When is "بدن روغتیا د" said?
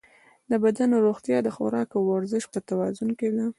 0.63-1.49